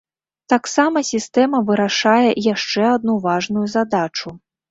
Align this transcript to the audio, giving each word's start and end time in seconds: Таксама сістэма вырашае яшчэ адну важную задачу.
Таксама 0.53 1.03
сістэма 1.09 1.59
вырашае 1.67 2.31
яшчэ 2.53 2.81
адну 2.95 3.13
важную 3.29 3.65
задачу. 3.77 4.27